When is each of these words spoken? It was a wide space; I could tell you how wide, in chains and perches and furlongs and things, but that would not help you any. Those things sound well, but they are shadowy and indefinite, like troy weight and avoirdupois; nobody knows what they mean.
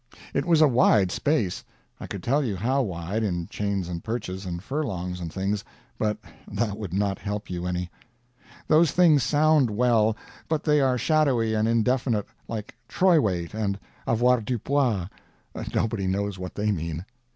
It 0.33 0.45
was 0.45 0.61
a 0.61 0.67
wide 0.67 1.11
space; 1.11 1.63
I 1.99 2.07
could 2.07 2.23
tell 2.23 2.43
you 2.43 2.55
how 2.55 2.81
wide, 2.81 3.21
in 3.21 3.45
chains 3.49 3.87
and 3.87 4.03
perches 4.03 4.47
and 4.47 4.63
furlongs 4.63 5.19
and 5.19 5.31
things, 5.31 5.63
but 5.99 6.17
that 6.51 6.79
would 6.79 6.91
not 6.91 7.19
help 7.19 7.51
you 7.51 7.67
any. 7.67 7.91
Those 8.67 8.89
things 8.89 9.21
sound 9.21 9.69
well, 9.69 10.17
but 10.49 10.63
they 10.63 10.81
are 10.81 10.97
shadowy 10.97 11.53
and 11.53 11.67
indefinite, 11.67 12.25
like 12.47 12.73
troy 12.87 13.19
weight 13.21 13.53
and 13.53 13.77
avoirdupois; 14.07 15.07
nobody 15.71 16.07
knows 16.07 16.39
what 16.39 16.55
they 16.55 16.71
mean. 16.71 17.05